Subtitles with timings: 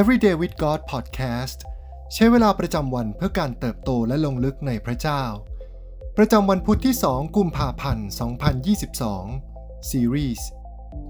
[0.00, 1.58] Everyday with God Podcast
[2.14, 5.22] ใช้เวลาประจำวันเพื่อการเติบโตและลงลึกในพระเจ้า
[6.16, 8.08] ประจำวันพุธที่ 2 กุมภาพันธ์
[9.18, 10.48] 2022 ซีรีส์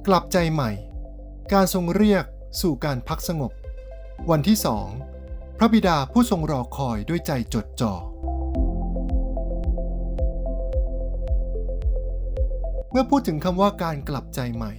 [0.06, 0.71] กลับใจใหม่
[1.53, 2.24] การทรงเรียก
[2.61, 3.53] สู่การพักสงบ
[4.30, 4.58] วันที่
[5.08, 7.94] 2 พระบิดาผู้ทรงรอคอยด้วยใจจดจ่อ
[12.90, 14.72] เมื่อพูดถึงคำว่าการกลับใจใหม่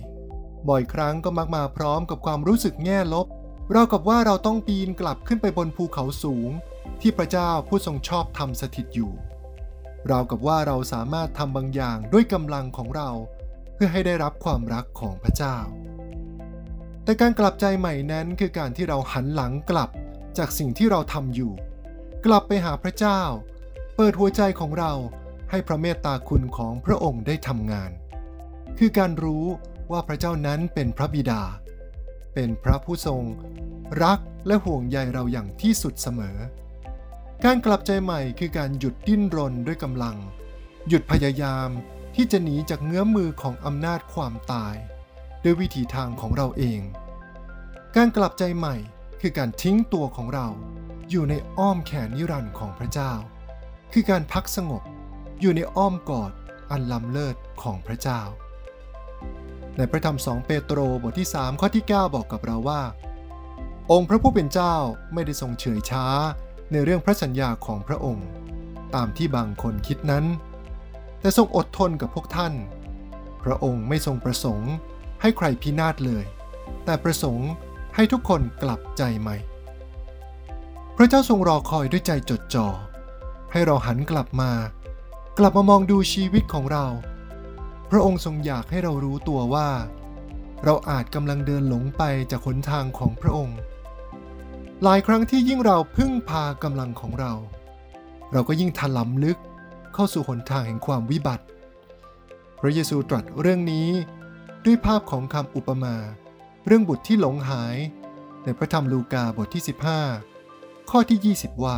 [0.69, 3.27] บ่อยครั้งก็มักมาพร้อมกับความรู้สึกแง่ลบ
[3.75, 6.49] รากับว่าเราต้องปีนกลับขึ้นไปบนภูเขาสูง
[7.01, 9.13] ที่พระเจ้าผู้ทรงชอบทำสถิตอยู่
[10.07, 13.09] เรากับว่าเราสามารถทำบางอย่างด้วยกำลังของเรา
[13.73, 15.57] เพื่อให้ได้รับความรักของพระเจ้า
[17.03, 19.89] แต่การกลับใจใหม่นั้นคือการที่เราหันหลังกลับ
[20.37, 21.51] จากสิ่งที่เราทำอยู่
[22.25, 23.21] กลับไปหาพระเจ้า
[23.95, 24.93] เปิดหัวใจของเรา
[25.49, 27.91] ให้พระเมตตาคุณของพระองค์ได้ทำงาน
[28.79, 29.45] คือการรู้
[29.91, 31.41] ว่าพระเจ้านั้นเป็นพระบิดา
[32.41, 33.23] เป็นพระผู้ทรง
[34.03, 36.37] รักและห่วงใยเราอย่างที่สุดเสมอ
[37.45, 40.17] การกลับใจใหม่คือการหยุดดิ้นรนด้วยกำลัง
[40.87, 41.69] หยุดพยายาม
[42.15, 44.75] ที่จะหนีจากเงื้อมือของอำนาจความตาย
[45.43, 46.81] ด้วยวิถีทางของเราเอง
[47.95, 48.75] การกลับใจใหม่
[49.21, 50.47] คือการทิ้งตัวของเรา
[51.09, 53.11] อยู่ในอ้อมแขนนิรันดร์ของพระเจ้า
[53.93, 54.83] คือการพักสงบ
[55.41, 56.31] อยู่ในอ้อมกอด
[56.71, 58.21] อันล้ำเลิศของพระเจ้า
[59.77, 62.81] ในพระธรรม2เปโตรบทที่3ข้อที่ 9 บอกกับเราว่า
[63.91, 64.75] องค์พระผู้เป็นเจ้า
[65.13, 66.05] ไม่ได้ทรงเฉยช้า
[66.71, 68.27] ในเรื่องพระสัญญาของพระองค์
[68.95, 70.25] ตามที่บางคนคิดนั้น
[71.19, 72.53] แต่ทรงอดทนกับพวกท่าน
[73.43, 74.71] พระองค์ไม่ทรงประสงค์
[75.21, 76.25] ให้ใครพินาศเลย
[76.85, 77.49] แต่ประสงค์
[77.95, 79.37] ให้ทุกคนกลับใจใหม่
[80.95, 82.67] พระเจ้าทรงรอคอยด้วยใจจดจ่อ
[83.51, 84.51] ให้เราหันกลับมา
[85.39, 86.85] กลับมามองดูชีวิตของเรา
[87.89, 89.69] พระองค์ทรงอยากให้เรารู้ตัวว่า
[90.63, 93.57] เราอาจกำลังเดินหลงไปจากหนทางของพระองค์
[94.83, 97.33] หลายครั้งที่ยิ่งเราพึ่งพากำลังของเรา
[98.31, 99.37] เราก็ยิ่งถลำลึก
[99.93, 101.45] เข้าสู่หนทางแห่งความวิบัติ
[102.59, 103.89] พระเยซูตรัสเรื่องนี้
[104.65, 105.95] ด้วยภาพของคำอุปมา
[106.65, 107.75] เรื่องบุตรที่หลงหาย
[108.43, 109.63] ในพระธรรมลูกาบทที่
[110.25, 111.77] 15 ข้อที่ 20 ว่า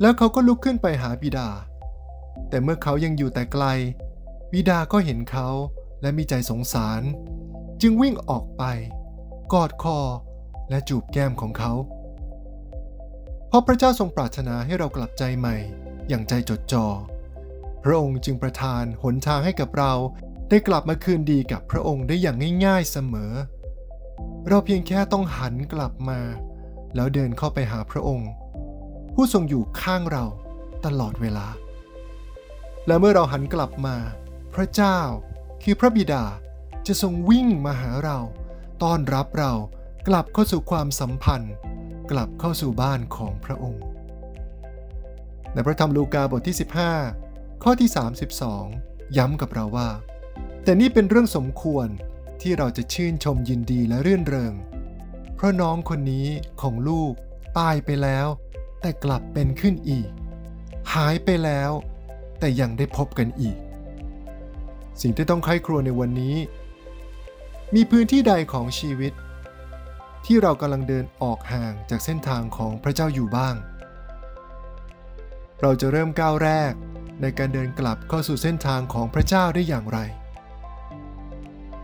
[0.00, 1.48] แล้วเขาก็ลุกขึ้นไปหาบิดา
[2.48, 3.64] แต่เมื่อเขายังอยู่แต่ไกล
[4.58, 5.48] บิดาก็เห็นเขา
[6.02, 7.02] และมีใจสงสาร
[7.82, 8.62] จึงวิ่งออกไป
[9.52, 9.98] กอดคอ
[10.70, 11.72] และจูบแก้มของเขา
[13.48, 15.56] เพราะพระเจ้าทรงปรารถนาให้เรากลับใจใหม่
[16.08, 16.86] อย่างใจจดจอ่อ
[17.84, 19.92] พระองค์จึงประทานหนทางให้กับเรา
[20.48, 22.36] ได้กลับมาคืนดีกับพระองค์ได้อย่าง
[22.66, 23.32] ง่ายๆเสมอ
[24.48, 26.20] เราเพียงแค่ต้องหันกลับมา
[26.94, 28.30] แล้วเดินเข้าไปหาพระองค์
[29.14, 30.24] ผู้ทรงอยู่ข้างเรา
[30.84, 31.46] ตลอดเวลา
[32.86, 33.96] และเมื่อเราหันกลับมา
[34.56, 35.00] พระเจ้า
[35.62, 36.24] คือพระบิดา
[36.86, 38.18] จะทรงวิ่งมาหาเรา
[38.82, 39.52] ต้อนรับเรา
[40.08, 41.54] กลับเข้าสู่ความสัมพันธ์
[42.10, 43.82] กลับเข้าสู่บ้านของพระองค์
[45.52, 46.56] ในพระธรรมลูกาบทที่
[47.08, 47.90] 15 ข้อที่
[48.52, 49.88] 32 ย้ำกับเราว่า
[50.62, 51.88] แต่นี่เป็นเรื่องสมควร
[52.42, 54.54] ที่เราจะชื่นชมยินดีและรื่นเริง
[55.34, 56.28] เพราะน้องคนนี้
[56.62, 57.12] ของลูก
[57.58, 58.26] ตายไปแล้ว
[58.80, 60.08] แต่กลับเป็นขึ้นอีก
[60.94, 61.70] หายไปแล้ว
[62.38, 63.56] แต่ยังได้พบกันอีก
[65.00, 66.36] สิ่งที่ต้องใคร่ครวญในวันนี้
[67.74, 69.12] มีพื้นที่ใดของชีวิต
[70.26, 73.54] ที่เรากำลังเดินออกห่างจากเส้นทางของพระเจ้าอยู่บ้าง
[75.60, 76.72] เราจะเริ่มก้าวแรก
[77.22, 79.98] ในการเดินกลับเข้าสู่เส้นทางของพระเจ้าได้อย่างไร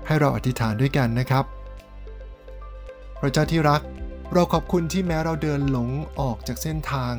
[0.06, 1.44] ให้เราอธิษฐานด้วยกันนะครับ
[3.20, 3.82] พระเจ้าที่รัก
[4.32, 5.90] เราขอบคุณที่แม้เราเดินหลง
[6.20, 7.14] ออกจากเส้นทาง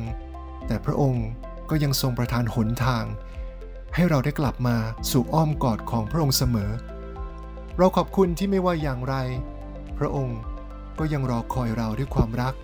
[0.66, 1.26] แต่พระองค์
[1.70, 3.04] ก็ยังทรงประทานหนทาง
[3.96, 4.76] ให้เราได้กลับมา
[5.10, 6.72] สู่อ้อมกอดของพระองค์เสมอ
[7.76, 9.14] เราขอบคุณที่ไม่ว่าอย่างไร
[9.98, 10.40] พระองค์
[10.98, 12.54] ก็ยังรอคอยเราด้วยความรัก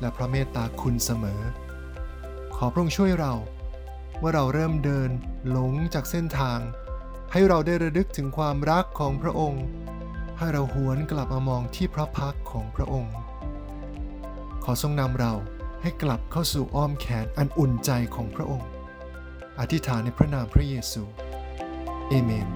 [0.00, 1.40] และพระเมตตาคุณเสมอ
[2.56, 3.34] ขอพระองค์ช่วยเรา
[4.18, 5.10] เมื่อเราเริ่มเดิน
[5.50, 6.58] หลงจากเส้นทาง
[7.32, 9.64] ให้เราได้ระลึกถึงความรักของพระองค์
[10.38, 13.14] ให้เราหวนกลับมามองที่พระพักของพระองค์
[14.64, 15.32] ขอทรงนำเรา
[15.82, 18.68] ให้กลับเข้าสู่อ้อมแขนอันอุ่นใจของพระองค์
[19.60, 21.02] อธิษฐานในพระนามพระเยซู
[22.08, 22.48] เอเมน